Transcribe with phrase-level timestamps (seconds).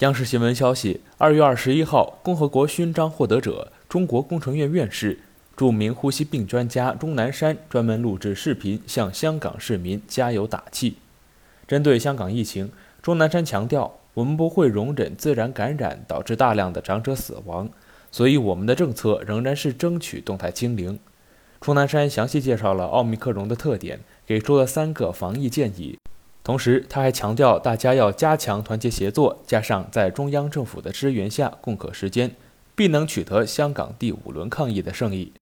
[0.00, 5.20] 央视新闻消息，二月二十一号，共和国勋章获得者、中国工程院院士、
[5.56, 10.96] 著名呼吸病专家钟南山专门录制视频向香港市民加油打气。
[11.68, 17.70] 针对香港疫情，钟南山强调：“我们不会容忍自然感染导致大量的长者死亡，
[18.10, 20.98] 所以我们的政策仍然是争取动态清零。”
[21.62, 25.96] 钟南山详细介绍了奥密克戎的特点，给出了三个防疫建议。
[26.44, 32.36] 同时，他还强调，大家要加强团结协作，加上在中央政府的支援下共克时艰，
[32.74, 35.32] 必能取得香港第五轮抗疫的胜利。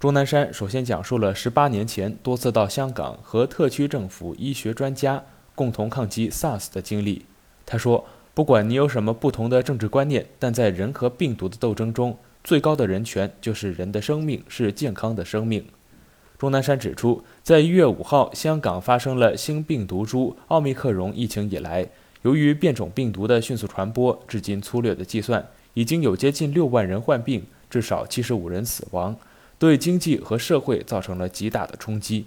[0.00, 7.24] 钟南山首先讲述了十八年前多次到香港和特区政府医学专家共同抗击 SARS 的经历。
[7.64, 8.04] 他说
[8.34, 15.64] ：“不管你有什么不同的政治观念，但在人和病毒的斗争中，最高的人权就是人的生命是健康的生命。”
[16.38, 21.88] 钟南山指出，在一月五号香港发生了新病毒株奥密克戎疫情以来，
[22.20, 29.16] 由于变种病毒的迅速传播，至今粗略的计算，已经有接近六万人患病，至少七十五人死亡，
[29.58, 32.26] 对经济和社会造成了极大的冲击。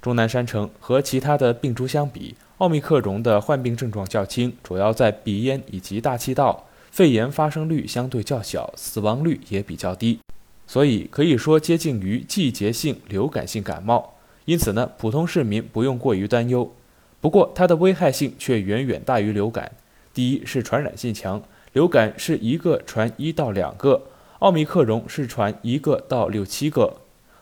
[0.00, 10.18] 钟南山称，和其他的病株相比，奥密克戎的患病症状较轻，主要在鼻咽以及大气道，肺炎发生率相对较小，死亡率也比较低。
[10.66, 14.11] 所以可以说接近于季节性流感性感冒，
[14.44, 16.72] 因此呢，普通市民不用过于担忧。
[17.20, 19.72] 不过它的危害性却远远大于流感。
[20.12, 24.02] 第一是传染性强，流感是一个传一到两个，
[24.40, 26.96] 奥密克戎是传一个到六七个，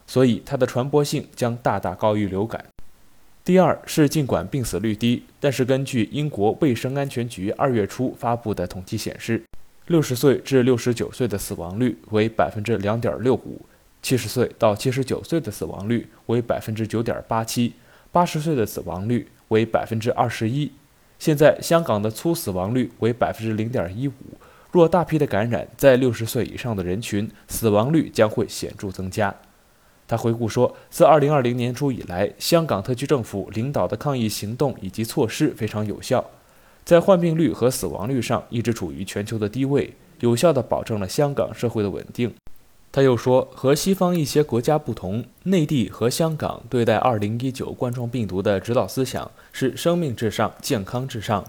[0.06, 2.64] 所以它的传播性将大大高于流感。
[3.42, 9.42] 第二是尽管病死率低，但是根据英国卫生安全局二月初发布的统计显示。
[9.86, 13.60] 六十岁至六十九岁的死亡率为百分之两点六五，
[14.02, 17.74] 七十岁到七十九岁的死亡率为百分之九点八七，
[18.10, 20.72] 八十岁的死亡率为百分之二十一。
[21.18, 24.12] 现在香港的粗死亡率为百分之零点一五，
[24.72, 29.34] 若大批的感染在六十岁以上的人群，死亡率将会显著增加。
[30.08, 36.24] 他回顾说，自二零二零年初以来，香港特区政府领导的抗疫行动以及措施非常有效。
[36.84, 42.34] 在患病率和死亡率上一直处于全球的低位，有效地保证了香港社会的稳定。
[42.92, 51.44] 他又说，和西方一些国家不同，内地和香港对待2019冠状病毒的指导思想是生命至上、健康至上。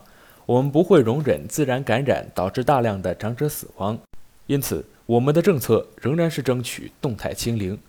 [0.46, 3.98] 我们不会容忍自然感染导致大量的长者死亡，
[4.46, 7.80] 因此我们的政策仍然是争取动态清零。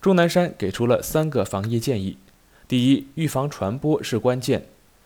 [0.00, 2.16] 钟南山给出了三个防疫建议：
[2.66, 4.64] 第一，预防传播是关键。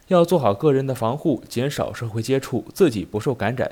[0.09, 3.69] 要做好个人的防护，减少社会接触，自己不受感染。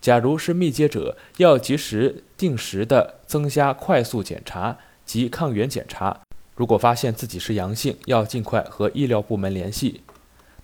[0.00, 6.20] 假如是密接者，要及时、定时的增加快速检查及抗原检查。
[6.54, 10.00] 如果发现自己是阳性，要尽快和医疗部门联系。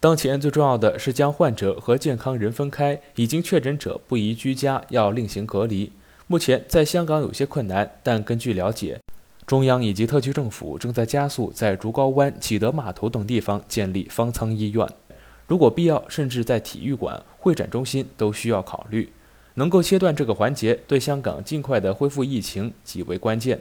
[0.00, 5.93] 当前最重要的是将患者和健康人分开，已经确诊者不宜居家，要另行隔离。
[6.26, 9.00] 目前在香港有些困难，但根据了解，
[9.47, 14.87] 中央以及特区政府正在加速在竹篙湾、启德码头等地方建立方舱医院。
[15.47, 19.12] 如果必要，甚至在体育馆、会展中心都需要考虑。
[19.54, 23.60] 能够切断这个环节，对香港尽快的恢复疫情极为关键。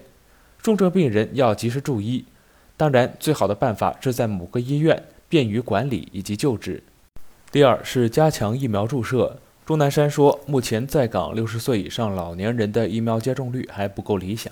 [0.62, 2.26] 重症病人要及时就医，
[2.78, 6.84] 当然，最好的办法是在某个医院，便于管理以及救治。
[7.52, 9.40] 第二是加强疫苗注射。
[9.66, 14.52] 钟南山说，目前在港六十岁以上老年人的疫苗接种率还不够理想，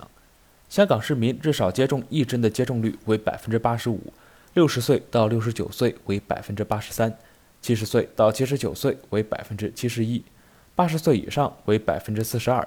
[0.70, 4.14] 香港市民至少接种一针的接种率为百分之八十五，
[4.54, 7.14] 六十岁到六十九岁为百分之八十三。
[7.62, 10.24] 七十岁到七十九岁为百分之七十一，
[10.80, 12.66] 八十岁以上为百分之四十二。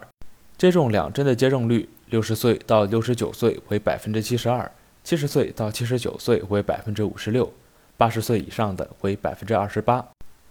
[0.59, 4.71] 接种两针的接种率，六十岁到六十九岁为百分之七十二，
[5.03, 7.51] 七十岁到七十九岁为百分之五十六，
[7.97, 10.07] 八十岁以上的为百分之二十八。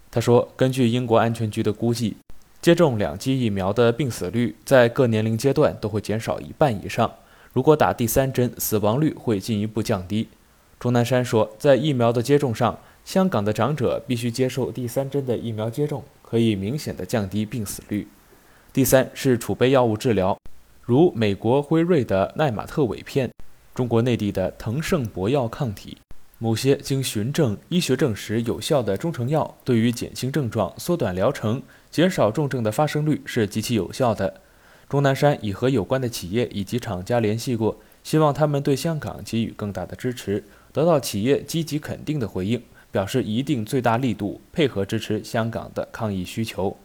[0.09, 2.17] 他说，根据英国安全局的估计，
[2.63, 7.13] 接种两剂疫苗的病死率在各年龄阶段都会减少一半以上。
[7.53, 10.27] 如果打第三针，死亡率会进一步降低。
[10.79, 12.79] 钟南山说，在疫苗的接种上。
[13.03, 18.07] 香港的长者必须接受第三针的疫苗接种，可以明显的降低病死率。
[18.71, 20.39] 第三是储备药物治疗，
[20.81, 23.29] 如美国辉瑞的奈玛特韦片，
[23.75, 25.97] 中国内地的腾盛博药抗体，
[26.37, 34.39] 某些经循证、医学证实有效的中成药，对于减轻症状、缩短疗程、减少重症的发生率是极其有效的。
[34.87, 42.61] 钟南山已和有关的企业以及厂家联系过，希望他们对香港给予更大的支持，得到企业积极肯定的回应。
[42.91, 46.77] 表示一定最大力度配合支持香港的抗疫需求。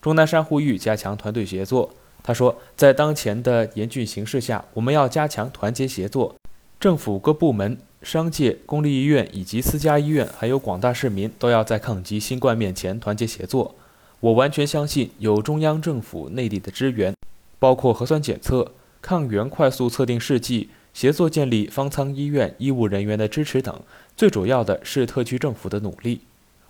[0.00, 1.92] 钟南山呼吁加强团队协作。
[2.22, 6.34] 他说，在当前的严峻形势下，我们要加强团结协作。
[6.78, 13.74] 政府各部门、商界、公立医院以及私家医院，还有广大市民，都要在抗击新冠面前团结协作。
[14.20, 17.14] 我完全相信有中央政府内地的支援，
[17.58, 20.68] 包括核酸检测、抗原快速测定试剂、
[20.98, 23.80] 协作建立方舱医院医务人员的支持等。
[24.16, 26.22] 最主要的是特区政府的努力。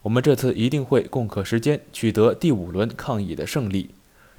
[0.03, 3.89] 我们这次一定会共克时艰，取得第五轮抗疫的胜利。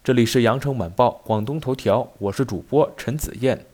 [0.04, 3.66] 这里是羊城晚报广东头条，我是主播陈子燕。